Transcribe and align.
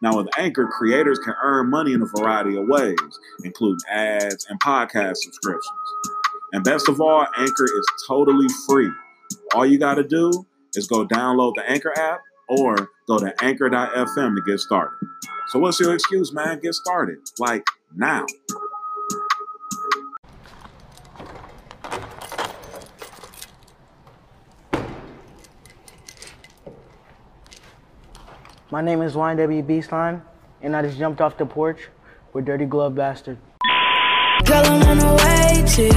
Now, 0.00 0.16
with 0.16 0.28
Anchor, 0.38 0.66
creators 0.66 1.18
can 1.18 1.34
earn 1.42 1.70
money 1.70 1.92
in 1.92 2.02
a 2.02 2.06
variety 2.06 2.56
of 2.56 2.66
ways, 2.68 2.96
including 3.42 3.78
ads 3.90 4.46
and 4.48 4.60
podcast 4.60 5.16
subscriptions. 5.16 5.66
And 6.52 6.64
best 6.64 6.88
of 6.88 7.00
all, 7.00 7.26
Anchor 7.36 7.64
is 7.64 7.86
totally 8.06 8.46
free. 8.68 8.90
All 9.54 9.66
you 9.66 9.78
got 9.78 9.94
to 9.94 10.04
do 10.04 10.46
is 10.74 10.86
go 10.86 11.06
download 11.06 11.54
the 11.56 11.68
Anchor 11.68 11.92
app 11.98 12.20
or 12.48 12.90
go 13.06 13.18
to 13.18 13.34
anchor.fm 13.42 14.34
to 14.36 14.42
get 14.46 14.60
started. 14.60 14.96
So, 15.48 15.58
what's 15.58 15.80
your 15.80 15.94
excuse, 15.94 16.32
man? 16.32 16.60
Get 16.60 16.74
started. 16.74 17.18
Like 17.38 17.64
now. 17.94 18.26
My 28.70 28.82
name 28.82 29.00
is 29.00 29.14
YNW 29.14 29.64
BSlime, 29.64 30.20
and 30.60 30.76
I 30.76 30.82
just 30.82 30.98
jumped 30.98 31.22
off 31.22 31.38
the 31.38 31.46
porch 31.46 31.88
with 32.34 32.44
Dirty 32.44 32.66
Glove 32.66 32.94
Bastard. 32.94 33.38
Girl, 34.44 34.62
I'm 34.66 34.82
on 34.82 34.98
the 34.98 35.14
way 35.24 35.64
to 35.66 35.82
you. 35.84 35.92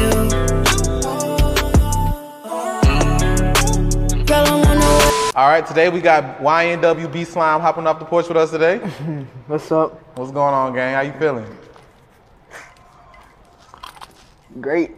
Girl, 4.26 4.46
I'm 4.48 4.66
on 4.66 4.80
the 4.80 4.86
way. 4.86 5.32
All 5.36 5.50
right, 5.50 5.68
today 5.68 5.90
we 5.90 6.00
got 6.00 6.40
YNW 6.40 7.12
BSlime 7.12 7.60
hopping 7.60 7.86
off 7.88 8.00
the 8.00 8.06
porch 8.06 8.30
with 8.30 8.38
us 8.38 8.52
today. 8.52 8.78
What's 9.48 9.70
up? 9.70 10.18
What's 10.18 10.32
going 10.32 10.54
on, 10.54 10.74
gang? 10.74 10.94
How 10.94 11.02
you 11.02 11.12
feeling? 11.20 11.58
Great. 14.62 14.92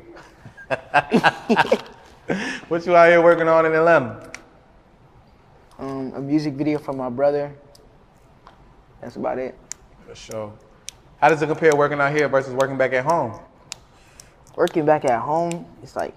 What 2.70 2.86
you 2.86 2.96
out 2.96 3.10
here 3.10 3.22
working 3.22 3.50
on 3.50 3.66
in 3.66 3.74
Atlanta? 3.74 4.32
A 6.13 6.22
music 6.22 6.53
video 6.53 6.78
for 6.78 6.94
my 6.94 7.09
brother. 7.09 7.51
That's 9.01 9.16
about 9.16 9.40
it. 9.40 9.57
For 10.07 10.16
sure. 10.16 10.53
How 11.19 11.29
does 11.29 11.41
it 11.41 11.47
compare 11.47 11.75
working 11.75 12.00
out 12.00 12.12
here 12.16 12.28
versus 12.28 12.53
working 12.53 12.78
back 12.78 12.94
at 12.94 13.03
home? 13.06 13.40
Working 14.56 14.85
back 14.85 15.06
at 15.06 15.19
home, 15.19 15.66
it's 15.81 15.96
like 15.96 16.13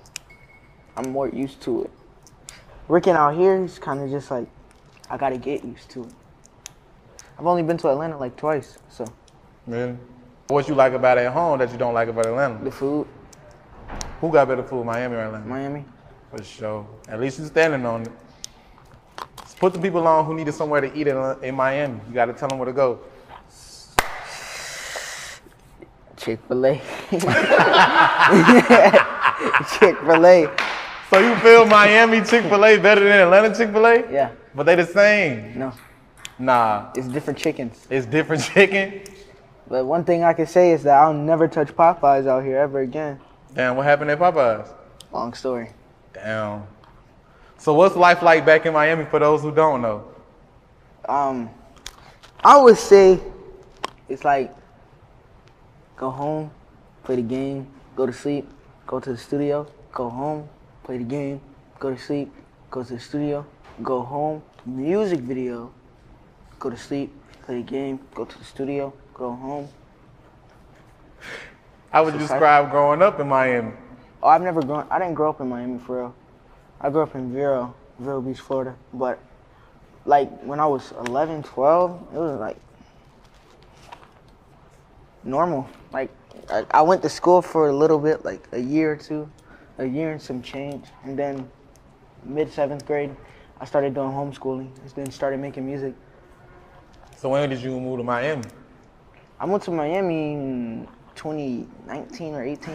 I'm 0.96 1.10
more 1.12 1.28
used 1.28 1.62
to 1.62 1.84
it. 1.84 1.90
Working 2.88 3.14
out 3.14 3.34
here 3.36 3.64
is 3.64 3.78
kind 3.78 4.00
of 4.00 4.10
just 4.10 4.30
like 4.30 4.46
I 5.08 5.16
gotta 5.16 5.38
get 5.38 5.64
used 5.64 5.88
to 5.90 6.04
it. 6.04 6.12
I've 7.38 7.46
only 7.46 7.62
been 7.62 7.78
to 7.78 7.88
Atlanta 7.88 8.18
like 8.18 8.36
twice, 8.36 8.78
so 8.88 9.06
Really? 9.66 9.96
What 10.48 10.68
you 10.68 10.74
like 10.74 10.92
about 10.92 11.18
at 11.18 11.32
home 11.32 11.58
that 11.58 11.72
you 11.72 11.78
don't 11.78 11.94
like 11.94 12.08
about 12.08 12.26
Atlanta? 12.26 12.62
the 12.62 12.70
food, 12.70 13.06
Who 14.20 14.30
got 14.30 14.48
better 14.48 14.62
food, 14.62 14.84
Miami 14.84 15.16
or 15.16 15.20
Atlanta? 15.20 15.46
Miami. 15.46 15.84
For 16.30 16.42
sure. 16.44 16.86
At 17.08 17.18
least 17.20 17.38
you're 17.38 17.48
standing 17.48 17.86
on 17.86 18.02
it. 18.02 18.12
Put 19.58 19.72
the 19.72 19.78
people 19.78 20.06
on 20.06 20.24
who 20.26 20.34
needed 20.34 20.52
somewhere 20.54 20.80
to 20.82 20.94
eat 20.94 21.06
in, 21.08 21.16
uh, 21.16 21.36
in 21.42 21.54
Miami. 21.54 21.98
You 22.08 22.14
got 22.14 22.26
to 22.26 22.32
tell 22.34 22.48
them 22.48 22.58
where 22.58 22.66
to 22.66 22.72
go. 22.72 23.00
Chick 26.16 26.40
Fil 26.48 26.66
A. 26.66 26.80
Chick 29.78 29.98
Fil 30.00 30.26
A. 30.26 30.56
So 31.10 31.18
you 31.20 31.36
feel 31.36 31.64
Miami 31.66 32.20
Chick-fil-A 32.20 32.78
better 32.78 33.02
than 33.04 33.20
Atlanta 33.20 33.54
Chick-fil-A? 33.56 34.12
Yeah. 34.12 34.32
But 34.54 34.64
they 34.64 34.74
the 34.74 34.84
same. 34.84 35.56
No, 35.58 35.72
Nah, 36.38 36.90
it's 36.94 37.06
different 37.06 37.38
chickens. 37.38 37.86
it's 37.88 38.04
different 38.06 38.42
chicken. 38.54 39.02
But 39.68 39.84
one 39.86 40.04
thing 40.04 40.24
I 40.24 40.32
can 40.32 40.46
say 40.46 40.72
is 40.72 40.82
that 40.82 40.94
I'll 41.00 41.14
never 41.14 41.46
touch 41.48 41.68
Popeyes 41.68 42.26
out 42.26 42.42
here 42.44 42.58
ever 42.58 42.80
again. 42.80 43.20
Damn, 43.54 43.76
what 43.76 43.86
happened 43.86 44.10
at 44.10 44.18
Popeyes? 44.18 44.68
Long 45.12 45.32
story. 45.34 45.70
Damn. 46.12 46.66
So 47.66 47.74
what's 47.74 47.96
life 47.96 48.22
like 48.22 48.46
back 48.46 48.64
in 48.64 48.74
Miami 48.74 49.06
for 49.06 49.18
those 49.18 49.42
who 49.42 49.50
don't 49.50 49.82
know? 49.82 50.04
Um, 51.08 51.50
I 52.44 52.56
would 52.62 52.78
say 52.78 53.18
it's 54.08 54.24
like 54.24 54.54
go 55.96 56.08
home, 56.08 56.52
play 57.02 57.16
the 57.16 57.22
game, 57.22 57.66
go 57.96 58.06
to 58.06 58.12
sleep, 58.12 58.48
go 58.86 59.00
to 59.00 59.10
the 59.10 59.18
studio, 59.18 59.66
go 59.90 60.08
home, 60.08 60.48
play 60.84 60.98
the 60.98 61.02
game, 61.02 61.40
go 61.80 61.90
to 61.90 61.98
sleep, 61.98 62.32
go 62.70 62.84
to 62.84 62.94
the 62.94 63.00
studio, 63.00 63.44
go 63.82 64.00
home, 64.00 64.44
music 64.64 65.18
video, 65.18 65.72
go 66.60 66.70
to 66.70 66.76
sleep, 66.76 67.12
play 67.46 67.56
the 67.56 67.68
game, 67.68 67.98
go 68.14 68.24
to 68.24 68.38
the 68.38 68.44
studio, 68.44 68.92
go 69.12 69.34
home. 69.34 69.68
How 71.90 72.04
would 72.04 72.14
you 72.14 72.20
describe 72.20 72.70
growing 72.70 73.02
up 73.02 73.18
in 73.18 73.26
Miami? 73.26 73.72
Oh, 74.22 74.28
I've 74.28 74.42
never 74.42 74.62
grown. 74.62 74.86
I 74.88 75.00
didn't 75.00 75.14
grow 75.14 75.30
up 75.30 75.40
in 75.40 75.48
Miami 75.48 75.80
for 75.80 75.96
real. 75.96 76.14
I 76.80 76.90
grew 76.90 77.02
up 77.02 77.14
in 77.14 77.32
Vero, 77.32 77.74
Vero 77.98 78.20
Beach, 78.20 78.40
Florida. 78.40 78.74
But 78.92 79.18
like 80.04 80.30
when 80.42 80.60
I 80.60 80.66
was 80.66 80.92
11, 81.06 81.42
12, 81.42 82.08
it 82.12 82.18
was 82.18 82.40
like 82.40 82.58
normal. 85.24 85.68
Like 85.92 86.10
I, 86.50 86.64
I 86.70 86.82
went 86.82 87.02
to 87.02 87.08
school 87.08 87.42
for 87.42 87.68
a 87.68 87.76
little 87.76 87.98
bit, 87.98 88.24
like 88.24 88.46
a 88.52 88.60
year 88.60 88.92
or 88.92 88.96
two, 88.96 89.28
a 89.78 89.86
year 89.86 90.12
and 90.12 90.20
some 90.20 90.42
change, 90.42 90.86
and 91.04 91.18
then 91.18 91.48
mid 92.24 92.52
seventh 92.52 92.86
grade, 92.86 93.14
I 93.60 93.64
started 93.64 93.94
doing 93.94 94.10
homeschooling. 94.10 94.70
and 94.80 94.90
Then 94.94 95.10
started 95.10 95.40
making 95.40 95.66
music. 95.66 95.94
So 97.16 97.30
when 97.30 97.48
did 97.48 97.60
you 97.60 97.80
move 97.80 97.98
to 97.98 98.04
Miami? 98.04 98.44
I 99.40 99.46
moved 99.46 99.64
to 99.64 99.70
Miami 99.70 100.32
in 100.32 100.88
2019 101.14 102.34
or 102.34 102.42
18. 102.42 102.74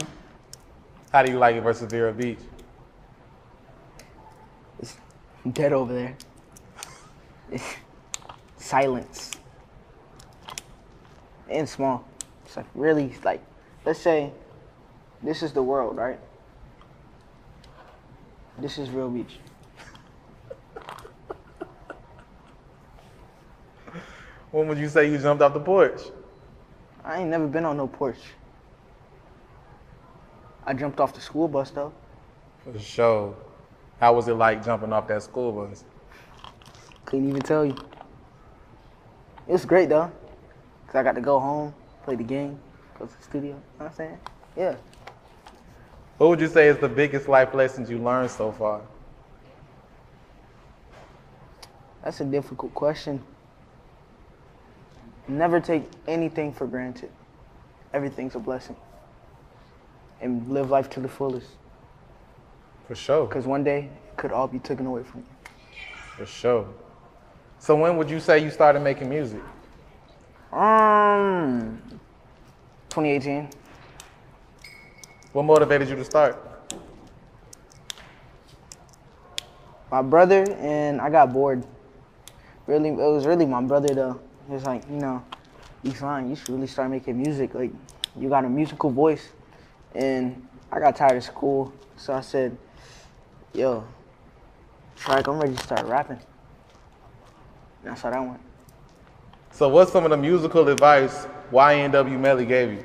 How 1.11 1.23
do 1.23 1.31
you 1.31 1.37
like 1.37 1.55
it 1.55 1.61
versus 1.61 1.91
Vero 1.91 2.13
Beach? 2.13 2.39
Dead 5.49 5.73
over 5.73 5.93
there. 5.93 6.15
Silence. 8.57 9.31
And 11.49 11.67
small. 11.67 12.05
It's 12.45 12.55
like 12.55 12.67
really 12.75 13.13
like 13.23 13.41
let's 13.85 13.99
say 13.99 14.31
this 15.23 15.41
is 15.41 15.51
the 15.51 15.63
world, 15.63 15.97
right? 15.97 16.19
This 18.59 18.77
is 18.77 18.87
Vero 18.89 19.09
Beach. 19.09 19.39
When 24.51 24.67
would 24.67 24.77
you 24.77 24.89
say 24.89 25.09
you 25.09 25.17
jumped 25.17 25.41
off 25.41 25.53
the 25.53 25.61
porch? 25.61 26.01
I 27.03 27.21
ain't 27.21 27.29
never 27.29 27.47
been 27.47 27.65
on 27.65 27.77
no 27.77 27.87
porch. 27.87 28.19
I 30.65 30.73
jumped 30.73 30.99
off 30.99 31.13
the 31.13 31.21
school 31.21 31.47
bus 31.47 31.71
though. 31.71 31.93
For 32.63 32.77
sure. 32.77 33.35
How 34.01 34.13
was 34.13 34.27
it 34.27 34.33
like 34.33 34.65
jumping 34.65 34.91
off 34.91 35.07
that 35.09 35.21
school 35.21 35.51
bus? 35.51 35.83
Couldn't 37.05 37.29
even 37.29 37.41
tell 37.43 37.63
you. 37.63 37.75
It 39.47 39.51
was 39.51 39.63
great 39.63 39.89
though. 39.89 40.11
Cause 40.87 40.95
I 40.95 41.03
got 41.03 41.13
to 41.13 41.21
go 41.21 41.39
home, 41.39 41.73
play 42.03 42.15
the 42.15 42.23
game, 42.23 42.59
go 42.97 43.05
to 43.05 43.15
the 43.15 43.23
studio. 43.23 43.51
You 43.51 43.53
know 43.53 43.61
what 43.77 43.85
I'm 43.91 43.95
saying? 43.95 44.17
Yeah. 44.57 44.75
What 46.17 46.29
would 46.31 46.41
you 46.41 46.47
say 46.47 46.67
is 46.67 46.79
the 46.79 46.89
biggest 46.89 47.27
life 47.27 47.53
lessons 47.53 47.91
you 47.91 47.99
learned 47.99 48.31
so 48.31 48.51
far? 48.51 48.81
That's 52.03 52.21
a 52.21 52.25
difficult 52.25 52.73
question. 52.73 53.21
Never 55.27 55.59
take 55.59 55.83
anything 56.07 56.53
for 56.53 56.65
granted. 56.65 57.11
Everything's 57.93 58.33
a 58.33 58.39
blessing. 58.39 58.75
And 60.19 60.49
live 60.49 60.71
life 60.71 60.89
to 60.91 60.99
the 60.99 61.07
fullest. 61.07 61.49
For 62.91 62.95
sure. 62.95 63.25
Because 63.25 63.47
one 63.47 63.63
day 63.63 63.87
it 64.09 64.17
could 64.17 64.33
all 64.33 64.49
be 64.49 64.59
taken 64.59 64.85
away 64.85 65.03
from 65.03 65.21
you. 65.21 65.49
For 66.17 66.25
sure. 66.25 66.67
So 67.57 67.73
when 67.77 67.95
would 67.95 68.09
you 68.09 68.19
say 68.19 68.43
you 68.43 68.49
started 68.49 68.81
making 68.81 69.07
music? 69.07 69.39
Um, 70.51 71.81
2018. 72.89 73.47
What 75.31 75.43
motivated 75.43 75.87
you 75.87 75.95
to 75.95 76.03
start? 76.03 76.37
My 79.89 80.01
brother 80.01 80.43
and 80.59 80.99
I 80.99 81.09
got 81.09 81.31
bored. 81.31 81.65
Really, 82.67 82.89
it 82.89 82.95
was 82.95 83.25
really 83.25 83.45
my 83.45 83.61
brother 83.61 83.95
though. 83.95 84.19
He 84.47 84.53
was 84.53 84.65
like, 84.65 84.83
you 84.89 84.97
know, 84.97 85.23
you 85.81 85.93
fine. 85.93 86.29
You 86.29 86.35
should 86.35 86.49
really 86.49 86.67
start 86.67 86.91
making 86.91 87.21
music. 87.21 87.53
Like, 87.53 87.71
you 88.17 88.27
got 88.27 88.43
a 88.43 88.49
musical 88.49 88.89
voice. 88.89 89.29
And 89.95 90.45
I 90.69 90.79
got 90.79 90.97
tired 90.97 91.15
of 91.15 91.23
school, 91.23 91.71
so 91.95 92.11
I 92.11 92.19
said, 92.19 92.57
yo, 93.53 93.83
Shrike, 94.95 95.27
I'm 95.27 95.39
ready 95.39 95.55
to 95.55 95.63
start 95.63 95.85
rapping. 95.85 96.19
And 97.83 97.91
that's 97.91 98.01
how 98.01 98.11
that 98.11 98.19
went. 98.21 98.39
So 99.51 99.67
what's 99.67 99.91
some 99.91 100.03
of 100.05 100.11
the 100.11 100.17
musical 100.17 100.67
advice 100.69 101.27
YNW 101.51 102.19
Melly 102.19 102.45
gave 102.45 102.71
you? 102.71 102.83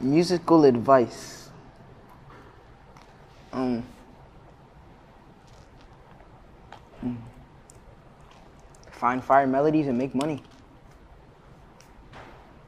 Musical 0.00 0.64
advice. 0.64 1.50
Um. 3.52 3.82
hmm. 7.00 7.14
Find 8.90 9.22
fire 9.22 9.46
melodies 9.46 9.86
and 9.86 9.96
make 9.96 10.14
money. 10.14 10.42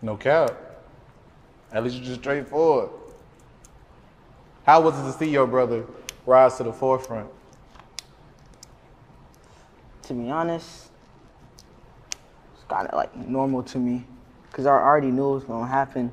No 0.00 0.16
cap. 0.16 0.52
At 1.72 1.82
least 1.82 1.96
you're 1.96 2.04
just 2.04 2.20
straightforward. 2.20 2.90
How 4.64 4.80
was 4.80 4.98
it 4.98 5.02
to 5.10 5.18
see 5.18 5.30
your 5.30 5.46
brother 5.46 5.84
rise 6.26 6.56
to 6.56 6.62
the 6.62 6.72
forefront? 6.72 7.28
To 10.02 10.14
be 10.14 10.30
honest, 10.30 10.90
it's 12.54 12.64
kind 12.68 12.86
of 12.88 12.94
like 12.94 13.14
normal 13.16 13.62
to 13.64 13.78
me, 13.78 14.04
cause 14.52 14.66
I 14.66 14.70
already 14.70 15.10
knew 15.10 15.30
it 15.30 15.34
was 15.34 15.44
gonna 15.44 15.66
happen. 15.66 16.12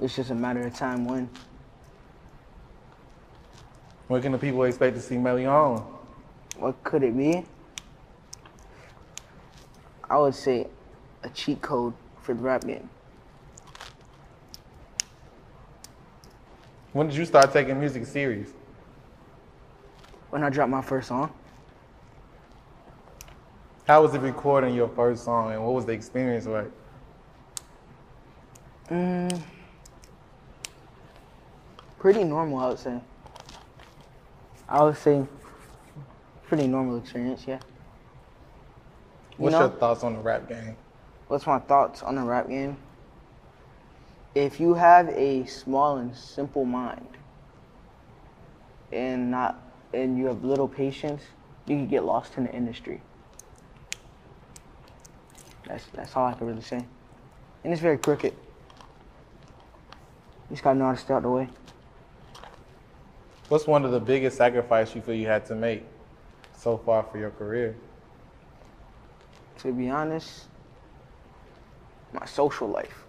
It's 0.00 0.16
just 0.16 0.30
a 0.30 0.34
matter 0.34 0.66
of 0.66 0.74
time 0.74 1.04
when. 1.04 1.28
When 4.08 4.22
can 4.22 4.32
the 4.32 4.38
people 4.38 4.64
expect 4.64 4.96
to 4.96 5.02
see 5.02 5.18
Melly 5.18 5.46
on? 5.46 5.78
What 6.58 6.82
could 6.82 7.02
it 7.02 7.16
be? 7.16 7.44
I 10.08 10.18
would 10.18 10.34
say 10.34 10.66
a 11.22 11.28
cheat 11.28 11.62
code 11.62 11.94
for 12.22 12.34
the 12.34 12.42
rap 12.42 12.66
game. 12.66 12.88
When 16.92 17.06
did 17.06 17.16
you 17.16 17.24
start 17.24 17.52
taking 17.52 17.78
music 17.78 18.04
serious? 18.06 18.50
When 20.30 20.42
I 20.44 20.50
dropped 20.50 20.70
my 20.70 20.82
first 20.82 21.08
song, 21.08 21.32
How 23.86 24.02
was 24.02 24.14
it 24.14 24.20
recording 24.20 24.74
your 24.74 24.88
first 24.88 25.24
song 25.24 25.52
and 25.52 25.64
what 25.64 25.74
was 25.74 25.84
the 25.86 25.92
experience 25.92 26.46
like? 26.46 26.70
mm, 28.90 29.42
pretty 31.98 32.24
normal, 32.24 32.58
I 32.58 32.68
would 32.68 32.78
say. 32.78 33.00
I 34.68 34.82
would 34.84 34.96
say 34.96 35.26
pretty 36.46 36.66
normal 36.68 36.98
experience, 36.98 37.44
yeah. 37.46 37.60
You 39.38 39.44
What's 39.44 39.52
know? 39.52 39.60
your 39.60 39.70
thoughts 39.70 40.04
on 40.04 40.14
the 40.14 40.20
rap 40.20 40.48
game? 40.48 40.76
What's 41.28 41.46
my 41.46 41.58
thoughts 41.58 42.02
on 42.02 42.16
the 42.16 42.22
rap 42.22 42.48
game? 42.48 42.76
If 44.34 44.60
you 44.60 44.74
have 44.74 45.08
a 45.10 45.44
small 45.46 45.96
and 45.98 46.14
simple 46.16 46.64
mind 46.64 47.08
and 48.92 49.30
not 49.30 49.69
and 49.92 50.18
you 50.18 50.26
have 50.26 50.44
little 50.44 50.68
patience, 50.68 51.22
you 51.66 51.76
can 51.76 51.86
get 51.86 52.04
lost 52.04 52.36
in 52.36 52.44
the 52.44 52.52
industry. 52.52 53.00
That's 55.66 55.84
that's 55.94 56.16
all 56.16 56.26
I 56.26 56.34
can 56.34 56.46
really 56.46 56.62
say. 56.62 56.84
And 57.64 57.72
it's 57.72 57.82
very 57.82 57.98
crooked. 57.98 58.32
You 60.50 60.56
just 60.56 60.62
gotta 60.62 60.78
know 60.78 60.86
how 60.86 60.92
to 60.92 60.98
stay 60.98 61.14
out 61.14 61.22
the 61.22 61.30
way. 61.30 61.48
What's 63.48 63.66
one 63.66 63.84
of 63.84 63.90
the 63.92 64.00
biggest 64.00 64.36
sacrifices 64.36 64.94
you 64.94 65.02
feel 65.02 65.14
you 65.14 65.26
had 65.26 65.44
to 65.46 65.54
make 65.54 65.84
so 66.56 66.78
far 66.78 67.02
for 67.02 67.18
your 67.18 67.30
career? 67.30 67.76
To 69.58 69.72
be 69.72 69.90
honest, 69.90 70.44
my 72.12 72.26
social 72.26 72.68
life. 72.68 73.04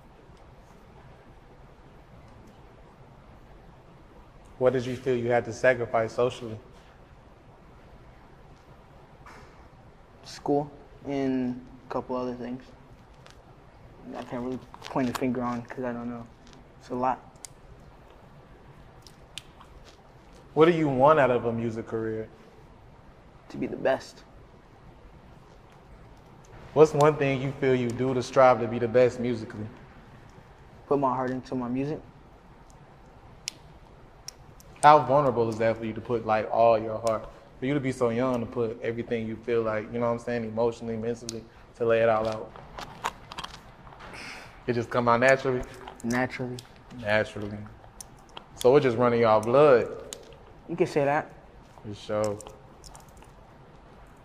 What 4.57 4.73
did 4.73 4.85
you 4.85 4.95
feel 4.95 5.15
you 5.15 5.31
had 5.31 5.45
to 5.45 5.53
sacrifice 5.53 6.13
socially? 6.13 6.57
School 10.31 10.71
and 11.07 11.59
a 11.87 11.93
couple 11.93 12.15
other 12.15 12.33
things. 12.33 12.63
I 14.15 14.23
can't 14.23 14.43
really 14.43 14.59
point 14.85 15.09
a 15.09 15.13
finger 15.13 15.41
on 15.41 15.61
because 15.61 15.83
I 15.83 15.93
don't 15.93 16.09
know. 16.09 16.25
It's 16.79 16.89
a 16.89 16.95
lot. 16.95 17.19
What 20.53 20.65
do 20.65 20.71
you 20.71 20.89
want 20.89 21.19
out 21.19 21.31
of 21.31 21.45
a 21.45 21.53
music 21.53 21.87
career? 21.87 22.27
To 23.49 23.57
be 23.57 23.67
the 23.67 23.77
best. 23.77 24.23
What's 26.73 26.93
one 26.93 27.15
thing 27.15 27.41
you 27.41 27.51
feel 27.59 27.75
you 27.75 27.89
do 27.89 28.13
to 28.13 28.23
strive 28.23 28.59
to 28.61 28.67
be 28.67 28.79
the 28.79 28.87
best 28.87 29.19
musically? 29.19 29.65
Put 30.87 30.99
my 30.99 31.13
heart 31.13 31.31
into 31.31 31.55
my 31.55 31.67
music. 31.67 31.99
How 34.83 34.99
vulnerable 34.99 35.47
is 35.49 35.57
that 35.57 35.77
for 35.77 35.85
you 35.85 35.93
to 35.93 36.01
put 36.01 36.25
like 36.25 36.49
all 36.51 36.79
your 36.79 36.99
heart? 36.99 37.29
For 37.61 37.67
you 37.67 37.75
to 37.75 37.79
be 37.79 37.91
so 37.91 38.09
young 38.09 38.39
to 38.39 38.47
put 38.47 38.81
everything 38.81 39.27
you 39.27 39.35
feel 39.35 39.61
like, 39.61 39.83
you 39.93 39.99
know 39.99 40.07
what 40.07 40.13
I'm 40.13 40.19
saying, 40.19 40.45
emotionally, 40.45 40.97
mentally, 40.97 41.43
to 41.75 41.85
lay 41.85 41.99
it 41.99 42.09
all 42.09 42.27
out. 42.27 42.51
It 44.65 44.73
just 44.73 44.89
come 44.89 45.07
out 45.07 45.19
naturally? 45.19 45.61
Naturally. 46.03 46.57
Naturally. 46.99 47.59
So 48.55 48.75
it 48.75 48.81
just 48.81 48.97
running 48.97 49.21
y'all 49.21 49.41
blood. 49.41 49.87
You 50.67 50.75
can 50.75 50.87
say 50.87 51.05
that. 51.05 51.31
For 51.83 51.93
sure. 51.93 52.39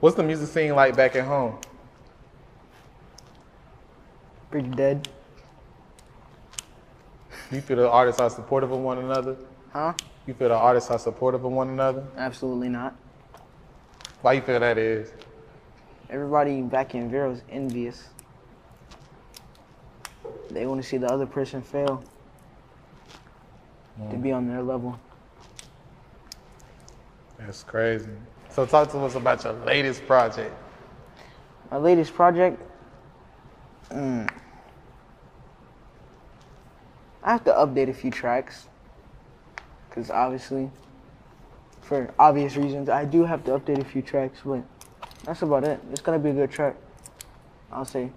What's 0.00 0.16
the 0.16 0.22
music 0.22 0.48
scene 0.48 0.74
like 0.74 0.96
back 0.96 1.14
at 1.14 1.26
home? 1.26 1.58
Pretty 4.50 4.70
dead. 4.70 5.10
You 7.52 7.60
feel 7.60 7.76
the 7.76 7.90
artists 7.90 8.18
are 8.18 8.30
supportive 8.30 8.72
of 8.72 8.78
one 8.78 8.96
another? 8.96 9.36
Huh? 9.74 9.92
You 10.26 10.32
feel 10.32 10.48
the 10.48 10.54
artists 10.54 10.90
are 10.90 10.98
supportive 10.98 11.44
of 11.44 11.52
one 11.52 11.68
another? 11.68 12.02
Absolutely 12.16 12.70
not. 12.70 12.96
Why 14.26 14.32
you 14.32 14.40
feel 14.40 14.58
that 14.58 14.76
is? 14.76 15.12
Everybody 16.10 16.60
back 16.60 16.96
in 16.96 17.08
Vero 17.08 17.30
is 17.30 17.42
envious. 17.48 18.08
They 20.50 20.66
want 20.66 20.82
to 20.82 20.88
see 20.88 20.96
the 20.96 21.06
other 21.06 21.26
person 21.26 21.62
fail 21.62 22.02
to 24.10 24.16
be 24.16 24.32
on 24.32 24.48
their 24.48 24.64
level. 24.64 24.98
That's 27.38 27.62
crazy. 27.62 28.10
So 28.50 28.66
talk 28.66 28.90
to 28.90 28.98
us 28.98 29.14
about 29.14 29.44
your 29.44 29.52
latest 29.64 30.04
project. 30.08 30.52
My 31.70 31.76
latest 31.76 32.12
project, 32.12 32.60
mm, 33.90 34.28
I 37.22 37.30
have 37.30 37.44
to 37.44 37.52
update 37.52 37.90
a 37.90 37.94
few 37.94 38.10
tracks. 38.10 38.66
Because 39.88 40.10
obviously, 40.10 40.68
for 41.86 42.12
obvious 42.18 42.56
reasons, 42.56 42.88
I 42.88 43.04
do 43.04 43.24
have 43.24 43.44
to 43.44 43.52
update 43.52 43.80
a 43.80 43.84
few 43.84 44.02
tracks, 44.02 44.40
but 44.44 44.62
that's 45.24 45.42
about 45.42 45.62
it. 45.62 45.80
It's 45.92 46.00
to 46.00 46.18
be 46.18 46.30
a 46.30 46.32
good 46.32 46.50
track, 46.50 46.74
I'll 47.70 47.84
say. 47.84 48.10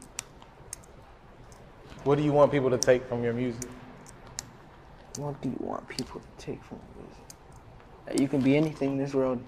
What 2.03 2.17
do 2.17 2.23
you 2.23 2.31
want 2.31 2.51
people 2.51 2.71
to 2.71 2.79
take 2.79 3.07
from 3.07 3.23
your 3.23 3.33
music? 3.33 3.69
What 5.17 5.39
do 5.41 5.49
you 5.49 5.57
want 5.59 5.87
people 5.87 6.19
to 6.19 6.45
take 6.45 6.63
from 6.63 6.79
your 6.79 7.05
music? 7.05 7.23
That 8.07 8.19
you 8.19 8.27
can 8.27 8.41
be 8.41 8.57
anything 8.57 8.93
in 8.93 8.97
this 8.97 9.13
world 9.13 9.39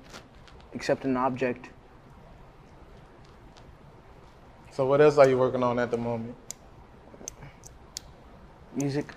except 0.73 1.03
an 1.03 1.17
object. 1.17 1.69
So 4.69 4.85
what 4.85 5.01
else 5.01 5.17
are 5.17 5.27
you 5.27 5.37
working 5.37 5.63
on 5.63 5.79
at 5.79 5.89
the 5.89 5.97
moment? 5.97 6.35
Music. 8.75 9.15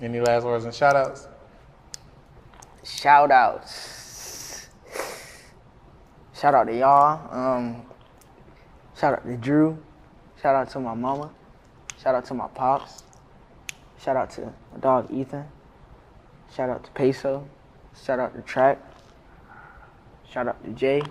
Any 0.00 0.20
last 0.20 0.44
words 0.44 0.64
and 0.64 0.74
shout 0.74 0.96
outs? 0.96 1.28
Shout 2.84 3.30
outs. 3.30 4.68
Shout 6.34 6.54
out 6.54 6.64
to 6.64 6.76
y'all. 6.76 7.34
Um, 7.34 7.82
shout 8.94 9.14
out 9.14 9.24
to 9.24 9.36
Drew. 9.38 9.78
Shout 10.42 10.54
out 10.54 10.68
to 10.70 10.80
my 10.80 10.92
mama. 10.92 11.30
Shout 12.02 12.14
out 12.14 12.26
to 12.26 12.34
my 12.34 12.46
pops. 12.48 13.02
Shout 13.98 14.16
out 14.16 14.28
to 14.32 14.42
my 14.42 14.80
dog 14.80 15.10
Ethan. 15.10 15.46
Shout 16.54 16.68
out 16.68 16.84
to 16.84 16.90
Peso. 16.90 17.48
Shout 18.04 18.18
out 18.20 18.34
to 18.34 18.42
Track. 18.42 18.78
Shout 20.30 20.46
out 20.46 20.62
to 20.62 20.70
Jay. 20.72 21.02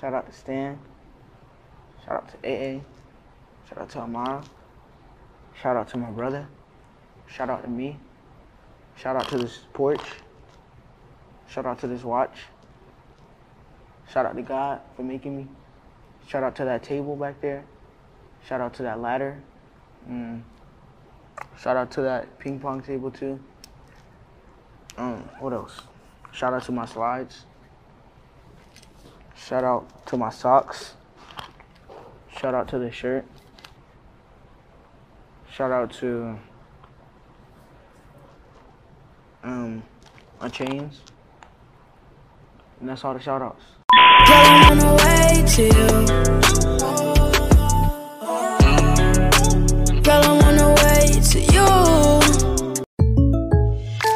Shout 0.00 0.14
out 0.14 0.30
to 0.30 0.32
Stan. 0.32 0.78
Shout 2.04 2.14
out 2.14 2.28
to 2.28 2.48
AA. 2.48 2.80
Shout 3.68 3.78
out 3.78 3.90
to 3.90 3.98
Amara. 3.98 4.44
Shout 5.60 5.76
out 5.76 5.88
to 5.88 5.96
my 5.96 6.10
brother. 6.10 6.46
Shout 7.26 7.50
out 7.50 7.64
to 7.64 7.68
me. 7.68 7.98
Shout 8.96 9.16
out 9.16 9.28
to 9.30 9.38
this 9.38 9.58
porch. 9.72 10.00
Shout 11.50 11.66
out 11.66 11.80
to 11.80 11.88
this 11.88 12.04
watch. 12.04 12.38
Shout 14.12 14.24
out 14.24 14.36
to 14.36 14.42
God 14.42 14.80
for 14.94 15.02
making 15.02 15.36
me. 15.36 15.48
Shout 16.28 16.44
out 16.44 16.54
to 16.56 16.64
that 16.64 16.84
table 16.84 17.16
back 17.16 17.40
there. 17.40 17.64
Shout 18.46 18.60
out 18.60 18.72
to 18.74 18.84
that 18.84 19.00
ladder. 19.00 19.42
Mm. 20.08 20.42
Shout 21.58 21.76
out 21.76 21.90
to 21.92 22.02
that 22.02 22.38
ping 22.38 22.60
pong 22.60 22.82
table 22.82 23.10
too. 23.10 23.40
Um, 24.96 25.28
what 25.40 25.52
else? 25.52 25.80
Shout 26.32 26.54
out 26.54 26.62
to 26.64 26.72
my 26.72 26.86
slides. 26.86 27.46
Shout 29.34 29.64
out 29.64 30.06
to 30.06 30.16
my 30.16 30.30
socks. 30.30 30.94
Shout 32.38 32.54
out 32.54 32.68
to 32.68 32.78
the 32.78 32.92
shirt. 32.92 33.24
Shout 35.50 35.72
out 35.72 35.90
to 35.94 36.38
um 39.42 39.82
my 40.40 40.48
chains. 40.48 41.00
And 42.80 42.88
that's 42.88 43.04
all 43.04 43.14
the 43.14 43.20
shout 43.20 43.42
outs. 43.42 43.62
Girl, 44.26 44.46
I'm 44.46 44.72
on 44.72 44.78
the 44.78 44.94
way 45.04 45.44
to 45.54 45.62
you. 45.62 45.88
Girl, 50.02 50.22
I'm 50.24 50.40
on 50.44 50.56
the 50.56 50.70
way 50.82 51.20
to 51.32 51.40
you. 51.40 51.66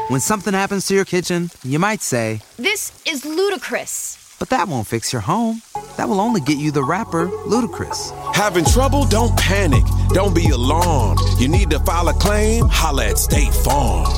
When 0.08 0.20
something 0.20 0.54
happens 0.54 0.86
to 0.86 0.94
your 0.94 1.04
kitchen, 1.04 1.50
you 1.62 1.78
might 1.78 2.00
say, 2.00 2.40
This 2.56 2.92
is 3.06 3.24
ludicrous. 3.24 4.18
but 4.38 4.48
that 4.50 4.68
won't 4.68 4.86
fix 4.86 5.12
your 5.12 5.22
home. 5.22 5.60
That 5.96 6.08
will 6.08 6.20
only 6.20 6.40
get 6.40 6.58
you 6.58 6.70
the 6.72 6.82
rapper, 6.84 7.28
Ludacris. 7.46 8.12
Having 8.34 8.64
trouble? 8.66 9.04
Don't 9.06 9.36
panic. 9.36 9.84
Don't 10.10 10.34
be 10.34 10.48
alarmed. 10.50 11.20
You 11.38 11.48
need 11.48 11.70
to 11.70 11.78
file 11.80 12.08
a 12.08 12.12
claim? 12.14 12.64
Holla 12.68 13.06
at 13.06 13.18
State 13.18 13.54
Farm. 13.54 14.10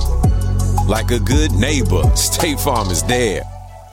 Like 0.86 1.10
a 1.10 1.18
good 1.20 1.52
neighbor, 1.52 2.02
State 2.16 2.60
Farm 2.60 2.88
is 2.90 3.02
there. 3.02 3.42